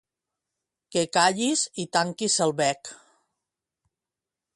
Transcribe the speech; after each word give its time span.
Que 0.95 1.03
callis 1.17 1.65
i 1.83 1.85
tanquis 1.97 2.39
el 2.47 2.55
bec. 2.63 2.91